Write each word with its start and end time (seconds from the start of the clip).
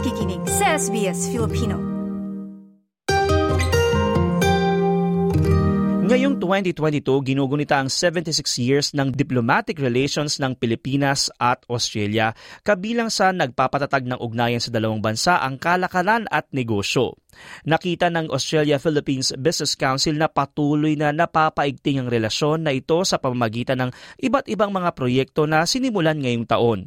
nakikinig 0.00 0.40
sa 0.48 0.80
SBS 0.80 1.28
Filipino. 1.28 1.76
Ngayong 6.08 6.40
2022, 6.40 7.04
ginugunita 7.28 7.76
ang 7.76 7.92
76 7.92 8.32
years 8.64 8.96
ng 8.96 9.12
diplomatic 9.12 9.76
relations 9.76 10.40
ng 10.40 10.56
Pilipinas 10.56 11.28
at 11.36 11.68
Australia, 11.68 12.32
kabilang 12.64 13.12
sa 13.12 13.28
nagpapatatag 13.28 14.08
ng 14.08 14.16
ugnayan 14.24 14.64
sa 14.64 14.72
dalawang 14.72 15.04
bansa 15.04 15.36
ang 15.36 15.60
kalakalan 15.60 16.24
at 16.32 16.48
negosyo. 16.48 17.20
Nakita 17.66 18.08
ng 18.08 18.32
Australia-Philippines 18.32 19.36
Business 19.36 19.76
Council 19.76 20.16
na 20.16 20.28
patuloy 20.30 20.96
na 20.96 21.12
napapaigting 21.14 22.00
ang 22.00 22.08
relasyon 22.08 22.64
na 22.66 22.72
ito 22.74 23.00
sa 23.04 23.20
pamamagitan 23.20 23.80
ng 23.86 23.90
iba't 24.20 24.48
ibang 24.48 24.70
mga 24.70 24.92
proyekto 24.96 25.44
na 25.44 25.64
sinimulan 25.64 26.18
ngayong 26.18 26.46
taon. 26.48 26.78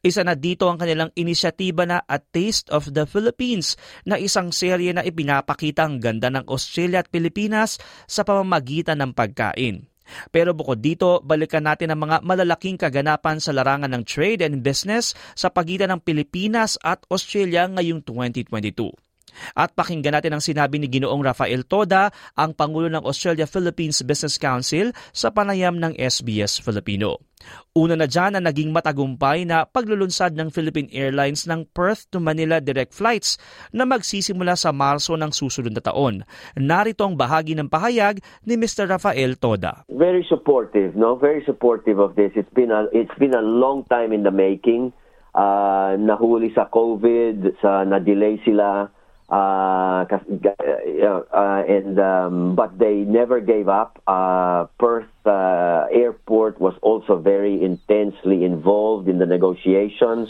Isa 0.00 0.22
na 0.22 0.38
dito 0.38 0.70
ang 0.70 0.78
kanilang 0.78 1.10
inisyatiba 1.16 1.84
na 1.84 2.02
A 2.06 2.18
Taste 2.20 2.70
of 2.70 2.90
the 2.92 3.04
Philippines 3.04 3.74
na 4.06 4.16
isang 4.16 4.54
serye 4.54 4.94
na 4.94 5.04
ipinapakita 5.06 5.86
ang 5.86 5.98
ganda 5.98 6.30
ng 6.30 6.46
Australia 6.48 7.02
at 7.02 7.08
Pilipinas 7.10 7.80
sa 8.06 8.22
pamamagitan 8.22 9.00
ng 9.00 9.12
pagkain. 9.12 9.90
Pero 10.34 10.50
bukod 10.52 10.82
dito, 10.82 11.22
balikan 11.22 11.64
natin 11.66 11.94
ang 11.94 12.02
mga 12.02 12.26
malalaking 12.26 12.74
kaganapan 12.74 13.38
sa 13.38 13.54
larangan 13.54 13.90
ng 13.94 14.02
trade 14.02 14.42
and 14.42 14.62
business 14.62 15.14
sa 15.38 15.48
pagitan 15.50 15.94
ng 15.94 16.00
Pilipinas 16.02 16.74
at 16.82 17.02
Australia 17.10 17.70
ngayong 17.70 18.02
2022. 18.02 19.09
At 19.56 19.74
pakinggan 19.74 20.16
natin 20.16 20.36
ang 20.36 20.44
sinabi 20.44 20.78
ni 20.78 20.86
Ginoong 20.86 21.22
Rafael 21.24 21.66
Toda, 21.66 22.12
ang 22.36 22.54
Pangulo 22.54 22.90
ng 22.92 23.04
Australia-Philippines 23.04 24.02
Business 24.04 24.36
Council 24.36 24.92
sa 25.10 25.32
panayam 25.32 25.78
ng 25.78 25.96
SBS 25.96 26.60
Filipino. 26.60 27.30
Una 27.72 27.96
na 27.96 28.04
dyan 28.04 28.36
ang 28.36 28.44
naging 28.44 28.74
matagumpay 28.74 29.48
na 29.48 29.64
paglulunsad 29.64 30.36
ng 30.36 30.52
Philippine 30.52 30.90
Airlines 30.92 31.48
ng 31.48 31.64
Perth 31.72 32.10
to 32.12 32.20
Manila 32.20 32.60
direct 32.60 32.92
flights 32.92 33.40
na 33.72 33.88
magsisimula 33.88 34.58
sa 34.58 34.74
Marso 34.74 35.16
ng 35.16 35.32
susunod 35.32 35.72
na 35.72 35.80
taon. 35.80 36.26
Narito 36.58 37.06
ang 37.06 37.16
bahagi 37.16 37.56
ng 37.56 37.70
pahayag 37.70 38.20
ni 38.44 38.60
Mr. 38.60 38.90
Rafael 38.90 39.40
Toda. 39.40 39.88
Very 39.88 40.26
supportive, 40.28 40.92
no? 40.98 41.16
Very 41.16 41.40
supportive 41.46 41.96
of 41.96 42.18
this. 42.18 42.34
It's 42.36 42.52
been 42.52 42.74
a 42.74 42.90
it's 42.92 43.14
been 43.16 43.32
a 43.32 43.44
long 43.44 43.86
time 43.88 44.12
in 44.12 44.26
the 44.26 44.34
making. 44.34 44.92
Uh, 45.30 45.94
nahuli 45.94 46.50
sa 46.50 46.66
COVID, 46.66 47.62
sa 47.62 47.86
na-delay 47.86 48.42
sila 48.42 48.90
uh, 49.30 50.04
uh, 50.04 51.62
and 51.68 51.98
um, 52.00 52.54
but 52.56 52.78
they 52.78 52.96
never 52.96 53.40
gave 53.40 53.68
up. 53.68 54.02
Uh, 54.06 54.66
Perth 54.78 55.06
uh, 55.24 55.86
Airport 55.92 56.60
was 56.60 56.74
also 56.82 57.16
very 57.16 57.62
intensely 57.62 58.44
involved 58.44 59.08
in 59.08 59.18
the 59.18 59.26
negotiations. 59.26 60.28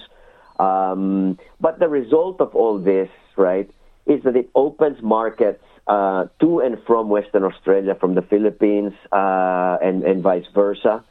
Um, 0.58 1.38
but 1.60 1.78
the 1.78 1.88
result 1.88 2.40
of 2.42 2.54
all 2.54 2.78
this, 2.78 3.08
right, 3.36 3.70
is 4.06 4.22
that 4.24 4.36
it 4.36 4.50
opens 4.54 5.02
markets 5.02 5.64
uh, 5.86 6.26
to 6.40 6.60
and 6.60 6.76
from 6.86 7.08
Western 7.08 7.44
Australia, 7.44 7.94
from 7.94 8.14
the 8.14 8.22
Philippines, 8.22 8.92
uh, 9.12 9.78
and 9.80 10.04
and 10.04 10.22
vice 10.22 10.46
versa. 10.54 11.02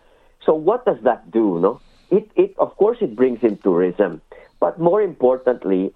So 0.46 0.54
what 0.54 0.86
does 0.86 1.02
that 1.04 1.32
do? 1.32 1.60
No, 1.60 1.82
it 2.12 2.30
it 2.36 2.54
of 2.60 2.76
course 2.78 3.00
it 3.02 3.16
brings 3.16 3.42
in 3.42 3.58
tourism, 3.58 4.22
but 4.60 4.80
more 4.80 5.02
importantly, 5.02 5.92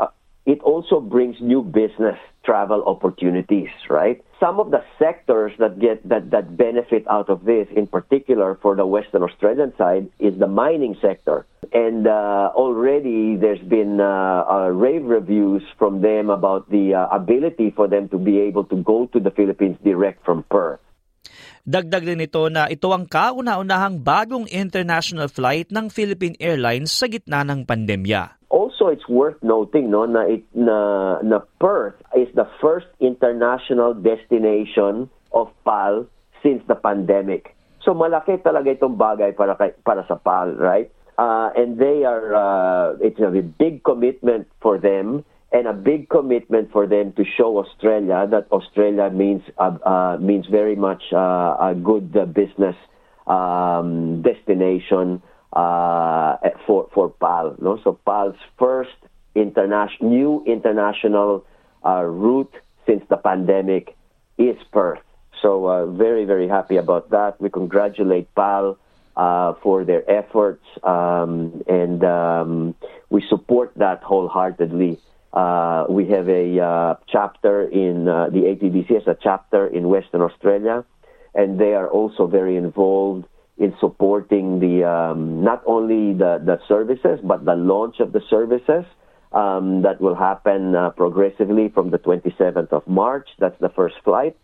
it 0.46 0.60
also 0.62 1.00
brings 1.00 1.38
new 1.40 1.64
business 1.64 2.20
travel 2.44 2.84
opportunities, 2.84 3.72
right? 3.90 4.20
Some 4.40 4.60
of 4.60 4.72
the 4.72 4.84
sectors 5.00 5.54
that 5.60 5.80
get 5.80 6.04
that, 6.10 6.32
that 6.32 6.58
benefit 6.58 7.08
out 7.08 7.30
of 7.30 7.46
this, 7.46 7.68
in 7.72 7.88
particular 7.88 8.60
for 8.62 8.76
the 8.76 8.86
Western 8.86 9.24
Australian 9.24 9.72
side, 9.78 10.12
is 10.20 10.36
the 10.38 10.48
mining 10.48 11.00
sector. 11.00 11.48
And 11.72 12.06
uh, 12.06 12.52
already 12.52 13.40
there's 13.40 13.64
been 13.64 14.04
uh, 14.04 14.44
uh, 14.44 14.68
rave 14.76 15.06
reviews 15.06 15.64
from 15.80 16.02
them 16.02 16.30
about 16.30 16.70
the 16.70 16.94
uh, 16.94 17.08
ability 17.16 17.72
for 17.72 17.88
them 17.88 18.10
to 18.10 18.20
be 18.20 18.40
able 18.44 18.66
to 18.66 18.76
go 18.84 19.08
to 19.16 19.20
the 19.20 19.32
Philippines 19.32 19.78
direct 19.84 20.26
from 20.26 20.44
Perth. 20.52 20.84
Dagdag 21.64 22.04
din 22.04 22.20
ito 22.20 22.52
na 22.52 22.68
ito 22.68 22.92
ang 22.92 23.08
kauna-unahang 23.08 24.04
bagong 24.04 24.52
international 24.52 25.32
flight 25.32 25.72
ng 25.72 25.88
Philippine 25.88 26.36
Airlines 26.36 26.92
sa 26.92 27.08
gitna 27.08 27.48
ng 27.48 27.64
pandemya. 27.64 28.43
Also, 28.54 28.86
it's 28.86 29.10
worth 29.10 29.42
noting 29.42 29.90
no, 29.90 30.06
na, 30.06 30.30
it, 30.30 30.46
na, 30.54 31.18
na 31.26 31.42
Perth 31.60 31.98
is 32.16 32.30
the 32.36 32.46
first 32.62 32.86
international 33.00 33.98
destination 33.98 35.10
of 35.34 35.50
PAL 35.66 36.06
since 36.46 36.62
the 36.70 36.76
pandemic. 36.78 37.58
So 37.82 37.98
malaki 37.98 38.46
talaga 38.46 38.78
itong 38.78 38.94
bagay 38.94 39.34
para, 39.34 39.58
para 39.58 40.06
sa 40.06 40.22
PAL, 40.22 40.54
right? 40.62 40.86
Uh, 41.18 41.50
and 41.58 41.82
they 41.82 42.06
are, 42.06 42.30
uh, 42.38 42.94
it's 43.02 43.18
a 43.18 43.34
big 43.34 43.82
commitment 43.82 44.46
for 44.62 44.78
them 44.78 45.26
and 45.50 45.66
a 45.66 45.74
big 45.74 46.10
commitment 46.10 46.70
for 46.70 46.86
them 46.86 47.12
to 47.14 47.26
show 47.26 47.58
Australia 47.58 48.30
that 48.30 48.46
Australia 48.54 49.10
means 49.10 49.42
uh, 49.58 49.78
uh, 49.82 50.18
means 50.22 50.46
very 50.46 50.76
much 50.76 51.02
uh, 51.14 51.58
a 51.58 51.74
good 51.74 52.14
business 52.34 52.78
um, 53.26 54.22
destination 54.22 55.22
uh, 55.54 56.38
for 56.66 56.90
for 56.94 57.10
PAL. 57.10 57.56
No? 57.60 57.80
So 57.84 58.00
PAL's 58.06 58.36
first 58.58 58.98
international 59.36 60.10
new 60.10 60.44
international 60.46 61.46
uh, 61.86 62.04
route 62.04 62.54
since 62.86 63.04
the 63.10 63.18
pandemic 63.18 63.96
is 64.38 64.58
Perth. 64.72 65.00
So 65.42 65.68
uh, 65.68 65.86
very 65.88 66.26
very 66.26 66.48
happy 66.48 66.78
about 66.78 67.10
that. 67.12 67.40
We 67.40 67.50
congratulate 67.50 68.34
PAL 68.36 68.78
uh, 69.16 69.54
for 69.62 69.84
their 69.84 70.10
efforts 70.10 70.66
um, 70.84 71.62
and 71.68 72.04
um, 72.04 72.76
we 73.10 73.22
support 73.30 73.72
that 73.76 74.02
wholeheartedly. 74.02 75.00
Uh, 75.32 75.86
we 75.90 76.08
have 76.08 76.30
a 76.30 76.60
uh, 76.60 76.96
chapter 77.08 77.64
in 77.64 78.08
uh, 78.08 78.30
the 78.30 78.40
APBC 78.40 79.02
as 79.02 79.08
a 79.08 79.18
chapter 79.22 79.68
in 79.68 79.90
Western 79.90 80.22
Australia, 80.22 80.86
and 81.34 81.60
they 81.60 81.74
are 81.74 81.90
also 81.90 82.28
very 82.28 82.56
involved 82.56 83.26
in 83.58 83.74
supporting 83.80 84.60
the 84.60 84.84
um, 84.84 85.44
not 85.44 85.62
only 85.66 86.14
the, 86.14 86.42
the 86.44 86.60
services 86.68 87.20
but 87.24 87.46
the 87.46 87.56
launch 87.56 88.00
of 88.00 88.12
the 88.12 88.22
services 88.30 88.86
um, 89.34 89.82
that 89.82 90.00
will 90.00 90.16
happen 90.16 90.76
uh, 90.76 90.90
progressively 90.92 91.70
from 91.70 91.90
the 91.90 91.98
27th 91.98 92.72
of 92.72 92.88
March. 92.88 93.28
That's 93.40 93.60
the 93.60 93.70
first 93.70 93.96
flight, 94.04 94.38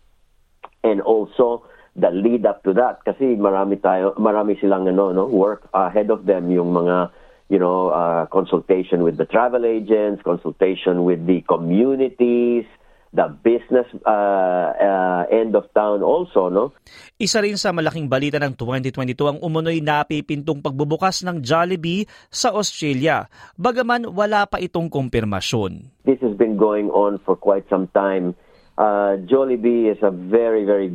and 0.82 1.00
also 1.00 1.64
the 1.96 2.10
lead 2.10 2.46
up 2.46 2.62
to 2.64 2.74
that. 2.74 3.04
Kasi 3.04 3.38
marami 3.38 3.80
tayo, 3.80 4.18
marami 4.18 4.58
silang 4.60 4.86
ano, 4.86 5.12
no, 5.12 5.26
work 5.26 5.68
ahead 5.74 6.10
of 6.10 6.26
them 6.26 6.50
yung 6.50 6.74
mga 6.74 7.10
you 7.48 7.58
know 7.58 7.90
uh, 7.90 8.26
consultation 8.26 9.02
with 9.02 9.16
the 9.16 9.26
travel 9.26 9.66
agents, 9.66 10.22
consultation 10.22 11.04
with 11.04 11.26
the 11.26 11.42
communities, 11.46 12.66
the 13.10 13.26
business 13.42 13.86
uh, 14.06 14.70
uh, 14.78 15.22
end 15.34 15.58
of 15.58 15.66
town 15.74 16.02
also, 16.02 16.46
no? 16.46 16.70
Isa 17.18 17.42
rin 17.42 17.58
sa 17.58 17.74
malaking 17.74 18.06
balita 18.06 18.38
ng 18.38 18.54
2022 18.54 19.18
ang 19.26 19.38
umunoy 19.42 19.82
napipintong 19.82 20.62
pagbubukas 20.62 21.26
ng 21.26 21.42
Jollibee 21.42 22.06
sa 22.30 22.54
Australia, 22.54 23.26
bagaman 23.58 24.06
wala 24.14 24.46
pa 24.46 24.62
itong 24.62 24.86
kumpirmasyon. 24.86 25.90
This 26.06 26.22
has 26.22 26.38
been 26.38 26.54
going 26.54 26.86
on 26.94 27.18
for 27.26 27.34
quite 27.34 27.66
some 27.66 27.90
time. 27.90 28.38
Uh, 28.78 29.18
Jollibee 29.26 29.90
is 29.90 29.98
a 30.06 30.14
very, 30.14 30.62
very 30.62 30.94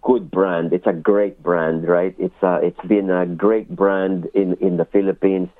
good 0.00 0.30
brand. 0.32 0.72
It's 0.72 0.88
a 0.88 0.96
great 0.96 1.44
brand, 1.44 1.84
right? 1.84 2.16
It's 2.18 2.40
a, 2.40 2.64
it's 2.64 2.80
been 2.88 3.12
a 3.12 3.28
great 3.28 3.68
brand 3.68 4.32
in, 4.32 4.56
in 4.64 4.80
the 4.80 4.88
Philippines, 4.88 5.52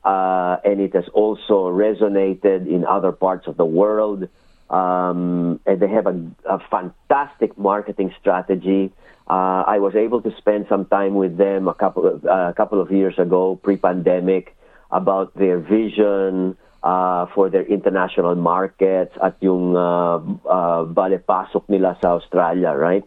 uh, 0.00 0.56
and 0.64 0.80
it 0.80 0.96
has 0.96 1.04
also 1.12 1.68
resonated 1.68 2.64
in 2.66 2.88
other 2.88 3.12
parts 3.12 3.46
of 3.46 3.60
the 3.60 3.68
world. 3.68 4.28
Um, 4.70 5.60
and 5.66 5.78
they 5.78 5.88
have 5.88 6.06
a, 6.06 6.16
a 6.44 6.58
fantastic 6.70 7.56
marketing 7.56 8.14
strategy. 8.20 8.92
Uh, 9.28 9.62
I 9.66 9.78
was 9.78 9.94
able 9.94 10.22
to 10.22 10.34
spend 10.38 10.66
some 10.68 10.86
time 10.86 11.14
with 11.14 11.36
them 11.36 11.68
a 11.68 11.74
couple 11.74 12.06
of, 12.06 12.24
uh, 12.24 12.50
a 12.50 12.54
couple 12.54 12.80
of 12.80 12.90
years 12.90 13.18
ago, 13.18 13.58
pre-pandemic, 13.62 14.56
about 14.90 15.34
their 15.34 15.58
vision 15.58 16.56
uh, 16.82 17.26
for 17.34 17.50
their 17.50 17.66
international 17.66 18.34
markets 18.34 19.14
at 19.22 19.34
yung 19.40 19.74
uh, 19.74 20.22
uh, 20.46 20.82
bale 20.84 21.18
pasok 21.18 21.66
nila 21.68 21.98
sa 21.98 22.14
Australia, 22.14 22.70
right? 22.70 23.02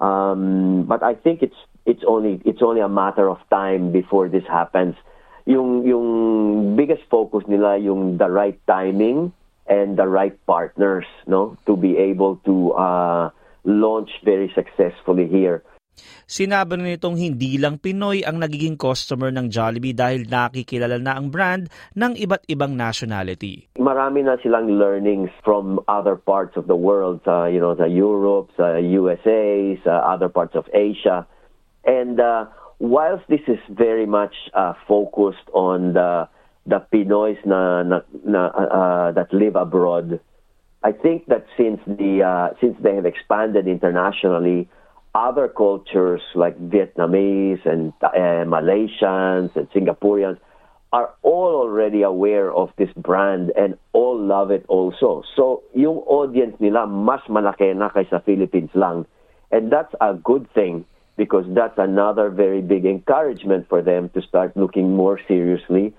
Um, 0.00 0.84
but 0.88 1.02
I 1.02 1.14
think 1.14 1.42
it's 1.42 1.58
it's 1.84 2.04
only 2.06 2.40
it's 2.44 2.62
only 2.62 2.80
a 2.80 2.88
matter 2.88 3.28
of 3.28 3.36
time 3.50 3.92
before 3.92 4.28
this 4.28 4.44
happens. 4.48 4.96
Yung 5.44 5.84
yung 5.84 6.76
biggest 6.76 7.04
focus 7.12 7.44
nila 7.48 7.76
yung 7.76 8.16
the 8.16 8.28
right 8.28 8.56
timing 8.64 9.32
and 9.68 9.96
the 9.96 10.08
right 10.08 10.34
partners 10.48 11.04
no 11.28 11.56
to 11.68 11.76
be 11.76 11.96
able 11.96 12.40
to 12.48 12.72
uh, 12.72 13.30
launch 13.64 14.10
very 14.24 14.50
successfully 14.56 15.28
here. 15.28 15.62
Sinabi 16.28 16.78
nitong 16.78 17.18
hindi 17.18 17.58
lang 17.58 17.80
Pinoy 17.80 18.22
ang 18.22 18.38
nagiging 18.38 18.78
customer 18.78 19.32
ng 19.34 19.50
Jollibee 19.50 19.96
dahil 19.96 20.28
nakikilala 20.28 21.00
na 21.00 21.16
ang 21.18 21.32
brand 21.32 21.66
ng 21.96 22.12
iba't 22.14 22.46
ibang 22.46 22.76
nationality. 22.78 23.66
Marami 23.80 24.22
na 24.22 24.38
silang 24.38 24.68
learnings 24.68 25.32
from 25.42 25.80
other 25.88 26.14
parts 26.14 26.54
of 26.54 26.68
the 26.70 26.76
world, 26.76 27.24
uh, 27.26 27.48
you 27.50 27.58
know, 27.58 27.74
sa 27.74 27.88
Europe, 27.88 28.52
sa 28.54 28.78
USA, 28.78 29.74
sa 29.82 30.04
other 30.06 30.28
parts 30.28 30.54
of 30.54 30.68
Asia. 30.70 31.26
And 31.82 32.20
uh, 32.20 32.46
whilst 32.78 33.26
this 33.26 33.42
is 33.48 33.58
very 33.72 34.06
much 34.06 34.36
uh, 34.54 34.76
focused 34.86 35.48
on 35.56 35.96
the 35.96 36.28
the 36.68 36.84
Pinoys 36.92 37.38
na, 37.44 37.82
na, 37.82 38.00
na 38.24 38.46
uh, 38.48 39.12
that 39.12 39.32
live 39.32 39.56
abroad. 39.56 40.20
I 40.84 40.92
think 40.92 41.26
that 41.26 41.46
since 41.56 41.80
the 41.86 42.22
uh, 42.22 42.54
since 42.60 42.76
they 42.80 42.94
have 42.94 43.06
expanded 43.06 43.66
internationally, 43.66 44.68
other 45.14 45.48
cultures 45.48 46.20
like 46.34 46.56
Vietnamese 46.60 47.64
and 47.66 47.92
uh, 48.02 48.44
Malaysians 48.46 49.56
and 49.56 49.66
Singaporeans 49.70 50.38
are 50.92 51.10
all 51.22 51.56
already 51.56 52.02
aware 52.02 52.52
of 52.52 52.70
this 52.78 52.88
brand 52.96 53.52
and 53.56 53.76
all 53.92 54.18
love 54.18 54.50
it 54.50 54.64
also. 54.68 55.22
So 55.36 55.62
yung 55.74 55.98
audience 56.06 56.56
nila 56.60 56.86
mas 56.86 57.20
malaki 57.28 57.74
na 57.76 57.88
kaysa 57.90 58.24
Philippines 58.24 58.70
lang. 58.74 59.04
And 59.50 59.72
that's 59.72 59.94
a 60.00 60.14
good 60.14 60.46
thing 60.54 60.84
because 61.16 61.44
that's 61.48 61.76
another 61.76 62.30
very 62.30 62.60
big 62.60 62.84
encouragement 62.84 63.68
for 63.68 63.82
them 63.82 64.08
to 64.14 64.22
start 64.22 64.56
looking 64.56 64.94
more 64.94 65.18
seriously 65.26 65.92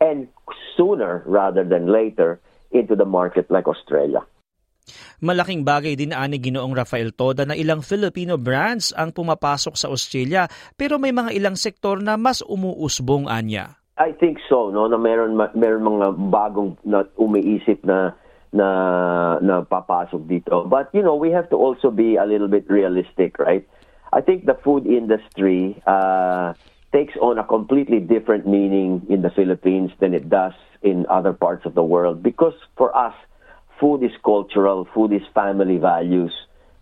and 0.00 0.26
sooner 0.74 1.22
rather 1.28 1.62
than 1.62 1.92
later 1.92 2.40
into 2.72 2.96
the 2.96 3.06
market 3.06 3.46
like 3.52 3.68
Australia. 3.68 4.24
Malaking 5.20 5.62
bagay 5.62 5.94
din 5.94 6.16
ani 6.16 6.40
Ginoong 6.40 6.72
Rafael 6.72 7.12
Toda 7.12 7.44
na 7.44 7.54
ilang 7.54 7.84
Filipino 7.84 8.40
brands 8.40 8.90
ang 8.96 9.12
pumapasok 9.12 9.76
sa 9.76 9.92
Australia 9.92 10.48
pero 10.74 10.96
may 10.96 11.12
mga 11.12 11.36
ilang 11.36 11.54
sektor 11.54 12.00
na 12.00 12.16
mas 12.16 12.40
umuusbong 12.42 13.28
anya. 13.28 13.76
I 14.00 14.16
think 14.16 14.40
so 14.48 14.72
no 14.72 14.88
na 14.88 14.96
meron 14.96 15.36
meron 15.52 15.84
mga 15.84 16.08
bagong 16.32 16.80
na 16.88 17.04
umiisip 17.20 17.84
na 17.84 18.16
na 18.50 18.68
na 19.38 19.62
papasok 19.62 20.24
dito. 20.26 20.66
But 20.66 20.90
you 20.96 21.04
know, 21.04 21.14
we 21.14 21.30
have 21.30 21.52
to 21.52 21.56
also 21.60 21.92
be 21.92 22.16
a 22.16 22.26
little 22.26 22.48
bit 22.48 22.66
realistic, 22.66 23.38
right? 23.38 23.62
I 24.10 24.24
think 24.24 24.48
the 24.48 24.58
food 24.58 24.90
industry 24.90 25.78
uh, 25.86 26.56
takes 26.92 27.14
on 27.20 27.38
a 27.38 27.44
completely 27.44 28.00
different 28.00 28.46
meaning 28.46 29.06
in 29.08 29.22
the 29.22 29.30
Philippines 29.30 29.90
than 30.00 30.14
it 30.14 30.28
does 30.28 30.52
in 30.82 31.06
other 31.08 31.32
parts 31.32 31.64
of 31.66 31.74
the 31.74 31.82
world 31.82 32.22
because 32.22 32.54
for 32.76 32.96
us, 32.96 33.14
food 33.78 34.02
is 34.02 34.12
cultural, 34.24 34.86
food 34.94 35.12
is 35.12 35.22
family 35.34 35.78
values. 35.78 36.32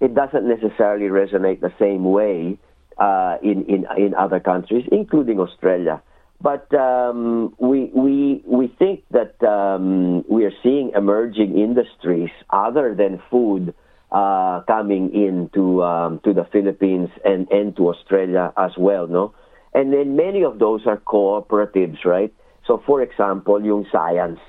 It 0.01 0.15
doesn't 0.15 0.47
necessarily 0.49 1.07
resonate 1.07 1.61
the 1.61 1.73
same 1.79 2.05
way 2.05 2.59
uh, 2.99 3.37
in, 3.43 3.65
in, 3.67 3.87
in 3.97 4.15
other 4.15 4.41
countries, 4.41 4.87
including 4.91 5.41
Australia. 5.41 6.03
But 6.41 6.73
um, 6.75 7.55
we, 7.59 7.91
we, 7.95 8.43
we 8.47 8.69
think 8.79 9.05
that 9.11 9.43
um, 9.43 10.25
we 10.29 10.45
are 10.45 10.53
seeing 10.63 10.93
emerging 10.95 11.59
industries 11.59 12.31
other 12.51 12.95
than 12.95 13.21
food 13.31 13.75
uh, 14.11 14.61
coming 14.67 15.13
into 15.13 15.83
um, 15.83 16.21
to 16.25 16.33
the 16.33 16.45
Philippines 16.53 17.11
and, 17.25 17.51
and 17.51 17.77
to 17.77 17.89
Australia 17.89 18.53
as 18.57 18.71
well, 18.79 19.07
no? 19.07 19.35
And 19.75 19.93
then 19.93 20.17
many 20.17 20.43
of 20.45 20.59
those 20.59 20.87
are 20.87 20.97
cooperatives, 20.97 22.05
right? 22.05 22.33
So 22.67 22.83
for 22.85 23.01
example, 23.01 23.65
yung 23.65 23.87
science. 23.91 24.41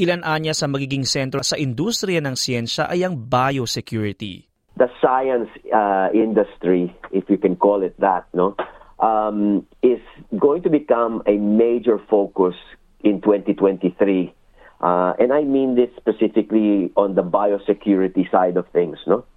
Ilan 0.00 0.24
anya 0.24 0.56
sa 0.56 0.64
magiging 0.64 1.04
sentro 1.04 1.44
sa 1.44 1.60
industriya 1.60 2.24
ng 2.24 2.32
siyensya 2.32 2.88
ay 2.88 3.04
ang 3.04 3.28
biosecurity. 3.28 4.48
The 4.80 4.88
science 5.04 5.52
uh, 5.68 6.08
industry, 6.16 6.88
if 7.12 7.28
you 7.28 7.36
can 7.36 7.60
call 7.60 7.84
it 7.84 7.92
that, 8.00 8.24
no, 8.32 8.56
um, 8.96 9.66
is 9.82 10.00
going 10.32 10.62
to 10.64 10.70
become 10.70 11.20
a 11.28 11.36
major 11.36 12.00
focus 12.08 12.56
in 13.04 13.20
2023. 13.20 14.32
Uh, 14.80 15.12
and 15.20 15.32
I 15.32 15.44
mean 15.44 15.76
this 15.76 15.92
specifically 16.00 16.88
on 16.96 17.14
the 17.14 17.22
biosecurity 17.22 18.30
side 18.30 18.56
of 18.56 18.64
things, 18.72 18.96
no? 19.06 19.28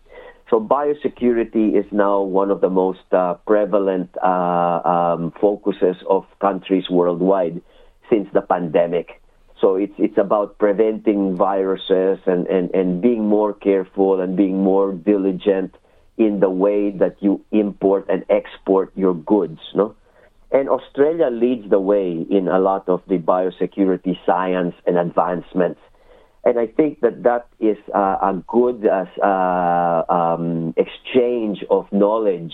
So 0.54 0.60
biosecurity 0.60 1.76
is 1.76 1.92
now 1.92 2.22
one 2.22 2.52
of 2.52 2.62
the 2.62 2.70
most 2.70 3.12
uh, 3.12 3.34
prevalent 3.48 4.12
uh, 4.22 4.28
um, 4.86 5.34
focuses 5.42 5.96
of 6.08 6.28
countries 6.40 6.84
worldwide 6.92 7.60
since 8.08 8.28
the 8.34 8.42
pandemic. 8.42 9.20
So 9.60 9.78
it's 9.78 9.96
it's 9.98 10.20
about 10.20 10.60
preventing 10.60 11.36
viruses 11.36 12.20
and, 12.28 12.46
and, 12.46 12.70
and 12.70 13.02
being 13.02 13.28
more 13.28 13.56
careful 13.56 14.22
and 14.22 14.38
being 14.38 14.62
more 14.62 14.94
diligent 14.94 15.74
in 16.20 16.40
the 16.40 16.52
way 16.52 16.92
that 16.92 17.16
you 17.20 17.44
import 17.50 18.06
and 18.08 18.24
export 18.30 18.92
your 18.96 19.16
goods, 19.16 19.60
no? 19.74 19.96
And 20.52 20.70
Australia 20.70 21.32
leads 21.32 21.68
the 21.68 21.80
way 21.80 22.24
in 22.30 22.48
a 22.48 22.60
lot 22.60 22.88
of 22.88 23.02
the 23.08 23.18
biosecurity 23.18 24.20
science 24.24 24.76
and 24.86 25.00
advancements. 25.00 25.82
And 26.46 26.60
I 26.60 26.68
think 26.68 27.00
that 27.02 27.24
that 27.24 27.48
is 27.60 27.78
uh, 27.96 28.18
a 28.22 28.44
good 28.48 28.86
uh, 28.86 29.06
uh, 29.24 30.04
um, 30.10 30.74
exchange 30.76 31.64
of 31.70 31.90
knowledge 31.92 32.54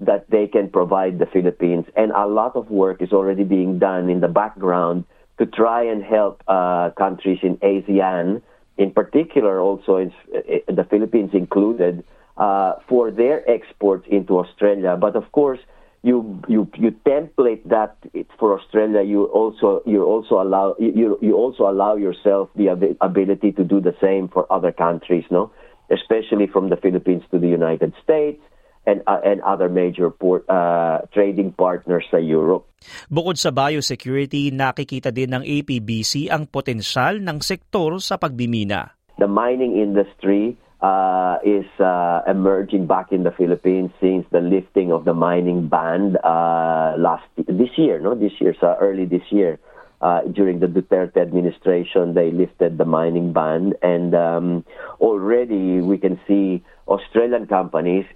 that 0.00 0.28
they 0.30 0.46
can 0.46 0.68
provide 0.70 1.18
the 1.18 1.26
Philippines. 1.26 1.86
And 1.96 2.10
a 2.12 2.26
lot 2.26 2.56
of 2.56 2.70
work 2.70 3.00
is 3.00 3.12
already 3.12 3.44
being 3.44 3.78
done 3.78 4.10
in 4.10 4.20
the 4.20 4.28
background 4.28 5.04
to 5.38 5.46
try 5.46 5.84
and 5.84 6.02
help 6.02 6.42
uh, 6.48 6.90
countries 6.98 7.38
in 7.42 7.56
ASEAN, 7.58 8.42
in 8.76 8.90
particular, 8.90 9.60
also 9.60 9.96
in, 9.96 10.12
uh, 10.34 10.72
the 10.72 10.84
Philippines 10.90 11.30
included, 11.32 12.04
uh, 12.36 12.74
for 12.88 13.10
their 13.10 13.48
exports 13.48 14.06
into 14.10 14.38
Australia. 14.38 14.96
But 15.00 15.14
of 15.14 15.30
course, 15.32 15.60
you 16.02 16.40
you 16.46 16.70
you 16.78 16.94
template 17.02 17.66
that 17.68 17.98
for 18.38 18.58
Australia. 18.58 19.02
You 19.02 19.26
also 19.26 19.82
you 19.84 20.04
also 20.04 20.40
allow 20.40 20.76
you 20.78 21.18
you 21.20 21.34
also 21.34 21.68
allow 21.68 21.96
yourself 21.96 22.50
the 22.54 22.70
ability 23.00 23.52
to 23.52 23.64
do 23.64 23.80
the 23.80 23.94
same 24.00 24.28
for 24.28 24.46
other 24.52 24.70
countries, 24.70 25.24
no, 25.30 25.50
especially 25.90 26.46
from 26.46 26.70
the 26.70 26.78
Philippines 26.78 27.24
to 27.30 27.38
the 27.38 27.48
United 27.48 27.94
States. 28.02 28.42
And, 28.88 29.04
uh, 29.04 29.20
and 29.20 29.44
other 29.44 29.68
major 29.68 30.08
port, 30.08 30.48
uh, 30.48 31.04
trading 31.12 31.52
partners 31.52 32.08
sa 32.08 32.16
Europe. 32.16 32.64
Bukod 33.12 33.36
sa 33.36 33.52
biosecurity, 33.52 34.48
nakikita 34.48 35.12
din 35.12 35.28
ng 35.28 35.44
APBC 35.44 36.32
ang 36.32 36.48
potensyal 36.48 37.20
ng 37.20 37.44
sektor 37.44 38.00
sa 38.00 38.16
pagbimina. 38.16 38.96
The 39.20 39.28
mining 39.28 39.76
industry 39.76 40.56
uh, 40.80 41.38
is 41.44 41.66
uh, 41.80 42.22
emerging 42.28 42.86
back 42.86 43.10
in 43.10 43.24
the 43.24 43.32
Philippines 43.32 43.90
since 44.00 44.24
the 44.30 44.40
lifting 44.40 44.92
of 44.92 45.04
the 45.04 45.14
mining 45.14 45.68
ban 45.68 46.16
uh, 46.22 46.94
last 46.96 47.26
this 47.36 47.70
year. 47.76 48.00
No, 48.00 48.14
this 48.14 48.32
year, 48.40 48.54
so 48.60 48.76
early 48.80 49.04
this 49.04 49.22
year, 49.30 49.58
uh, 50.00 50.22
during 50.22 50.60
the 50.60 50.66
Duterte 50.66 51.16
administration, 51.16 52.14
they 52.14 52.30
lifted 52.30 52.78
the 52.78 52.84
mining 52.84 53.32
ban, 53.32 53.74
and 53.82 54.14
um, 54.14 54.64
already 55.00 55.80
we 55.80 55.98
can 55.98 56.20
see 56.28 56.62
Australian 56.86 57.46
companies, 57.46 58.06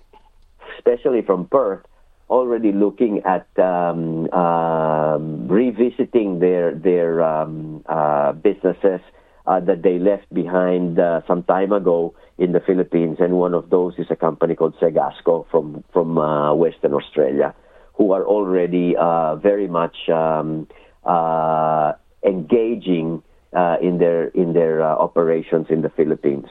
especially 0.76 1.22
from 1.22 1.46
Perth, 1.46 1.84
already 2.30 2.70
looking 2.72 3.22
at 3.24 3.46
um, 3.58 4.30
um 4.30 5.48
revisiting 5.48 6.38
their 6.38 6.72
their 6.74 7.22
um, 7.22 7.82
uh, 7.86 8.32
businesses 8.32 9.00
uh, 9.46 9.60
that 9.60 9.82
they 9.82 9.98
left 9.98 10.32
behind 10.32 10.98
uh, 10.98 11.20
some 11.26 11.42
time 11.42 11.72
ago 11.72 12.14
in 12.38 12.52
the 12.52 12.60
Philippines, 12.60 13.18
and 13.20 13.38
one 13.38 13.54
of 13.54 13.70
those 13.70 13.94
is 13.98 14.06
a 14.10 14.16
company 14.16 14.54
called 14.54 14.74
Segasco 14.80 15.46
from 15.50 15.84
from 15.92 16.18
uh, 16.18 16.54
Western 16.54 16.94
Australia, 16.94 17.54
who 17.94 18.12
are 18.12 18.24
already 18.24 18.96
uh, 18.96 19.36
very 19.36 19.68
much 19.68 20.08
um, 20.08 20.66
uh, 21.04 21.92
engaging 22.22 23.22
uh, 23.52 23.76
in 23.82 23.98
their 23.98 24.28
in 24.32 24.52
their 24.52 24.82
operations 24.82 25.66
in 25.70 25.82
the 25.82 25.90
Philippines. 25.90 26.48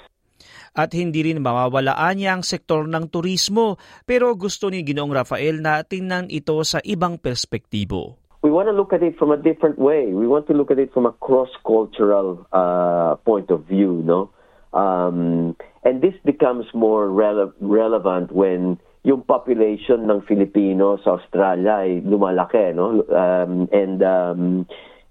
At 0.72 0.96
hindi 0.96 1.28
rin 1.28 1.44
mawawalaan 1.44 2.16
niya 2.16 2.40
ang 2.40 2.48
sektor 2.48 2.88
ng 2.88 3.12
turismo, 3.12 3.76
pero 4.08 4.32
gusto 4.40 4.72
ni 4.72 4.88
Ginoong 4.88 5.12
Rafael 5.12 5.60
na 5.60 5.84
tingnan 5.84 6.32
ito 6.32 6.56
sa 6.64 6.80
ibang 6.88 7.20
perspektibo. 7.20 8.21
We 8.42 8.50
want 8.50 8.68
to 8.68 8.74
look 8.74 8.92
at 8.94 9.04
it 9.04 9.18
from 9.18 9.32
a 9.32 9.38
different 9.38 9.78
way. 9.78 10.08
We 10.08 10.28
want 10.28 10.48
to 10.48 10.54
look 10.54 10.72
at 10.72 10.80
it 10.80 10.94
from 10.94 11.06
a 11.06 11.12
cross-cultural 11.12 12.48
uh, 12.52 13.16
point 13.18 13.52
of 13.52 13.66
view, 13.66 14.02
no? 14.04 14.32
Um, 14.74 15.56
and 15.84 16.02
this 16.02 16.16
becomes 16.26 16.66
more 16.74 17.08
rele- 17.08 17.54
relevant 17.60 18.32
when 18.32 18.80
yung 19.04 19.22
population 19.24 20.10
ng 20.10 20.22
Filipino 20.22 20.98
sa 21.04 21.18
Australia 21.18 21.86
ay 21.86 22.02
lumalaki, 22.02 22.74
no? 22.74 23.06
Um, 23.10 23.68
and 23.74 24.02
um, 24.02 24.42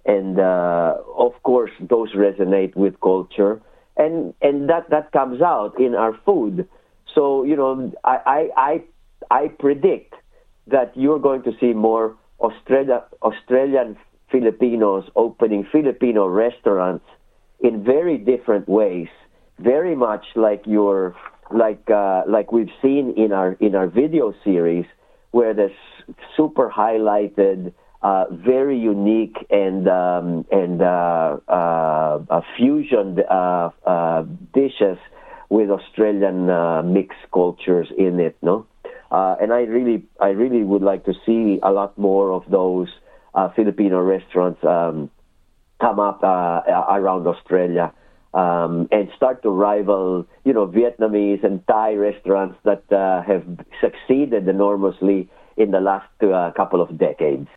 and 0.07 0.39
uh, 0.39 0.95
of 1.19 1.35
course 1.43 1.71
those 1.79 2.11
resonate 2.15 2.75
with 2.75 2.99
culture, 3.01 3.61
and 3.97 4.35
and 4.43 4.71
that 4.71 4.91
that 4.91 5.13
comes 5.13 5.43
out 5.43 5.79
in 5.79 5.95
our 5.95 6.17
food. 6.25 6.67
So 7.15 7.45
you 7.45 7.55
know, 7.55 7.93
I 8.03 8.17
I 8.27 8.41
I, 8.57 8.73
I 9.31 9.49
predict 9.59 10.15
that 10.67 10.97
you're 10.97 11.19
going 11.19 11.43
to 11.43 11.53
see 11.61 11.75
more 11.75 12.17
Australia, 12.41 13.05
Australian 13.23 13.97
Filipinos 14.31 15.05
opening 15.17 15.67
Filipino 15.71 16.27
restaurants 16.27 17.05
in 17.61 17.85
very 17.85 18.17
different 18.17 18.69
ways, 18.69 19.09
very 19.59 19.95
much 19.95 20.25
like 20.35 20.63
your 20.67 21.15
like 21.53 21.91
uh, 21.91 22.23
like 22.29 22.53
we've 22.53 22.73
seen 22.81 23.15
in 23.17 23.33
our 23.33 23.53
in 23.61 23.75
our 23.75 23.89
video 23.89 24.33
series, 24.45 24.87
where 25.33 25.53
there's 25.53 25.73
super 26.37 26.71
highlighted, 26.71 27.73
uh, 28.03 28.25
very 28.31 28.79
unique 28.79 29.37
and 29.51 29.89
um, 29.89 30.47
and 30.51 30.81
uh, 30.81 31.37
uh, 31.49 32.41
fusion 32.57 33.19
uh, 33.29 33.71
uh, 33.85 34.23
dishes 34.55 34.99
with 35.49 35.71
Australian 35.71 36.47
mixed 36.93 37.19
cultures 37.33 37.89
in 37.99 38.21
it, 38.21 38.37
no. 38.41 38.67
Uh, 39.11 39.37
and 39.41 39.53
I 39.53 39.63
really, 39.63 40.07
I 40.21 40.31
really 40.31 40.63
would 40.63 40.83
like 40.83 41.05
to 41.07 41.15
see 41.27 41.59
a 41.63 41.73
lot 41.73 41.99
more 41.99 42.33
of 42.33 42.45
those 42.49 42.89
uh, 43.35 43.51
Filipino 43.51 44.01
restaurants 44.01 44.63
um, 44.65 45.11
come 45.81 45.99
up 45.99 46.23
uh, 46.23 46.63
around 46.95 47.27
Australia 47.27 47.93
um, 48.35 48.87
and 48.93 49.11
start 49.17 49.43
to 49.43 49.51
rival, 49.51 50.27
you 50.45 50.53
know, 50.53 50.67
Vietnamese 50.67 51.43
and 51.43 51.67
Thai 51.67 51.95
restaurants 51.95 52.57
that 52.65 52.87
uh, 52.93 53.23
have 53.23 53.43
succeeded 53.81 54.47
enormously 54.47 55.29
in 55.57 55.71
the 55.71 55.81
last 55.81 56.11
uh, 56.23 56.53
couple 56.55 56.81
of 56.81 56.95
decades. 56.97 57.49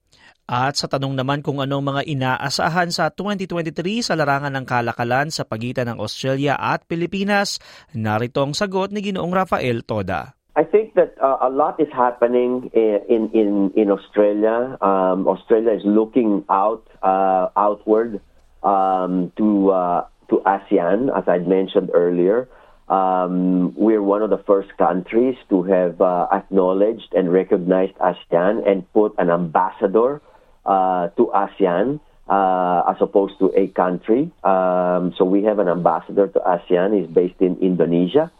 At 0.44 0.76
sa 0.76 0.92
tanong 0.92 1.16
naman 1.16 1.40
kung 1.40 1.64
anong 1.64 1.96
mga 1.96 2.02
inaasahan 2.04 2.92
sa 2.92 3.08
2023 3.16 4.04
sa 4.04 4.20
larangan 4.20 4.52
ng 4.60 4.66
kalakalan 4.68 5.32
sa 5.32 5.48
pagitan 5.48 5.88
ng 5.88 6.04
Australia 6.04 6.60
at 6.60 6.84
Pilipinas, 6.84 7.64
narito 7.96 8.44
ang 8.44 8.52
sagot 8.52 8.92
ni 8.92 9.00
Ginoong 9.00 9.32
Rafael 9.32 9.88
Toda. 9.88 10.36
I 10.56 10.64
think 10.64 10.94
that 10.94 11.16
uh, 11.20 11.38
a 11.42 11.50
lot 11.50 11.80
is 11.80 11.88
happening 11.92 12.70
in 12.74 13.30
in 13.34 13.74
in 13.76 13.90
Australia. 13.90 14.78
Um, 14.82 15.28
Australia 15.28 15.72
is 15.74 15.82
looking 15.84 16.46
out 16.48 16.86
uh, 17.02 17.50
outward 17.58 18.22
um, 18.62 19.34
to 19.38 19.72
uh, 19.72 20.06
to 20.30 20.42
ASEAN, 20.46 21.10
as 21.10 21.24
I 21.28 21.40
mentioned 21.40 21.90
earlier. 21.94 22.48
Um, 22.88 23.74
we're 23.76 24.04
one 24.04 24.22
of 24.22 24.30
the 24.30 24.44
first 24.46 24.78
countries 24.78 25.38
to 25.50 25.64
have 25.64 26.00
uh, 26.00 26.28
acknowledged 26.32 27.14
and 27.14 27.34
recognized 27.34 27.96
ASEAN 27.98 28.70
and 28.70 28.86
put 28.94 29.16
an 29.18 29.32
ambassador 29.32 30.22
uh, 30.68 31.08
to 31.18 31.32
ASEAN 31.34 32.00
uh, 32.30 32.92
as 32.92 32.98
opposed 33.02 33.40
to 33.40 33.50
a 33.58 33.68
country. 33.74 34.30
Um, 34.44 35.16
so 35.18 35.26
we 35.26 35.44
have 35.46 35.58
an 35.58 35.68
ambassador 35.68 36.28
to 36.28 36.40
ASEAN. 36.40 37.00
He's 37.00 37.10
based 37.10 37.42
in 37.42 37.58
Indonesia 37.58 38.32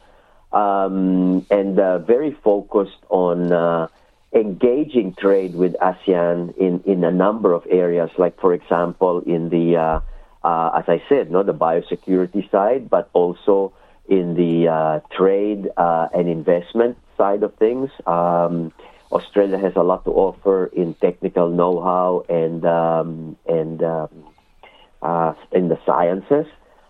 um, 0.54 1.46
and 1.50 1.80
uh, 1.80 1.98
very 2.00 2.32
focused 2.32 3.04
on 3.10 3.52
uh, 3.52 3.88
engaging 4.34 5.16
trade 5.16 5.56
with 5.56 5.74
ASEAN 5.82 6.56
in, 6.58 6.82
in 6.86 7.04
a 7.04 7.12
number 7.12 7.54
of 7.54 7.66
areas, 7.70 8.12
like, 8.18 8.40
for 8.40 8.54
example, 8.54 9.22
in 9.26 9.50
the, 9.50 9.78
uh, 9.78 10.00
uh, 10.44 10.72
as 10.78 10.86
I 10.88 11.02
said, 11.10 11.32
no, 11.32 11.42
the 11.44 11.54
biosecurity 11.54 12.50
side, 12.52 12.90
but 12.90 13.10
also 13.14 13.74
in 14.08 14.36
the 14.36 14.68
uh, 14.68 15.00
trade 15.16 15.70
uh, 15.76 16.08
and 16.14 16.30
investment 16.30 16.98
side 17.18 17.42
of 17.42 17.56
things. 17.56 17.90
Um, 18.06 18.72
Australia 19.12 19.58
has 19.58 19.74
a 19.76 19.84
lot 19.84 20.06
to 20.06 20.12
offer 20.12 20.66
in 20.68 20.94
technical 20.96 21.50
know-how 21.50 22.26
and 22.30 22.66
um, 22.66 23.38
and 23.46 23.84
um, 23.84 24.10
in 25.52 25.70
the 25.70 25.80
sciences. 25.86 26.48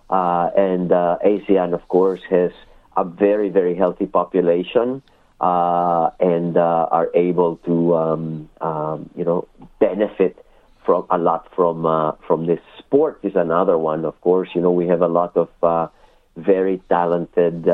And 0.10 0.90
ASEAN, 0.90 1.74
of 1.74 1.86
course, 1.90 2.22
has 2.30 2.52
a 2.96 3.04
very 3.04 3.50
very 3.50 3.76
healthy 3.76 4.06
population 4.06 5.02
uh, 5.42 6.10
and 6.20 6.58
uh, 6.58 6.88
are 6.92 7.10
able 7.14 7.58
to 7.58 7.96
um, 7.96 8.50
um, 8.62 9.10
you 9.16 9.26
know 9.26 9.48
benefit 9.80 10.38
from 10.86 11.06
a 11.10 11.18
lot 11.18 11.48
from 11.56 11.86
uh, 11.86 12.14
from 12.28 12.46
this. 12.46 12.60
Sport 12.80 13.20
is 13.24 13.36
another 13.36 13.78
one, 13.78 14.06
of 14.06 14.20
course. 14.22 14.50
You 14.54 14.62
know, 14.62 14.72
we 14.72 14.88
have 14.88 15.02
a 15.02 15.08
lot 15.08 15.36
of 15.36 15.90
very 16.36 16.82
talented 16.90 17.68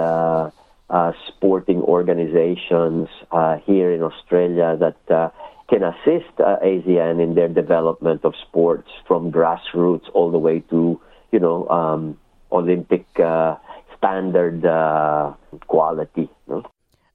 uh, 0.90 1.12
sporting 1.28 1.82
organizations 1.84 3.08
uh, 3.32 3.58
here 3.58 3.92
in 3.92 4.02
Australia 4.02 4.76
that 4.78 5.16
uh, 5.16 5.30
can 5.70 5.84
assist 5.84 6.34
uh, 6.40 6.58
ASEAN 6.64 7.22
in 7.22 7.36
their 7.36 7.48
development 7.48 8.26
of 8.26 8.34
sports 8.48 8.90
from 9.08 9.32
grassroots 9.32 10.10
all 10.14 10.32
the 10.32 10.40
way 10.40 10.62
to, 10.72 11.00
you 11.32 11.40
know, 11.40 11.68
um, 11.70 12.18
Olympic 12.52 13.06
uh, 13.20 13.56
standard 14.00 14.64
uh, 14.64 15.36
quality. 15.68 16.32
No? 16.48 16.64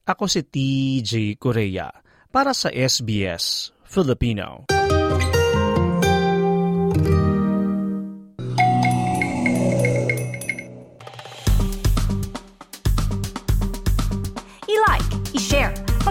Ako 0.04 0.28
si 0.28 0.44
TJ 0.44 1.40
Korea 1.40 1.88
para 2.28 2.52
sa 2.52 2.68
SBS 2.68 3.72
Filipino. 3.88 4.68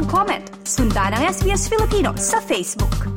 mag-comment. 0.04 0.46
Sundan 0.66 1.14
ang 1.14 1.24
SBS 1.30 1.70
Filipino 1.70 2.12
sa 2.18 2.42
Facebook. 2.42 3.13